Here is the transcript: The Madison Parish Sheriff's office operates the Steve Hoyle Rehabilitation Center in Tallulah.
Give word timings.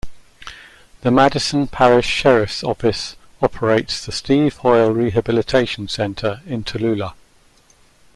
The 1.01 1.11
Madison 1.11 1.67
Parish 1.67 2.07
Sheriff's 2.07 2.63
office 2.63 3.15
operates 3.39 4.03
the 4.03 4.11
Steve 4.11 4.57
Hoyle 4.57 4.89
Rehabilitation 4.89 5.87
Center 5.87 6.41
in 6.47 6.63
Tallulah. 6.63 7.13